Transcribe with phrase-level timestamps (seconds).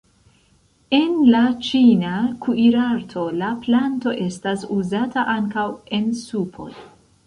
[0.99, 2.15] En la ĉina
[2.47, 6.73] kuirarto la planto estas uzata ankaŭ en supoj.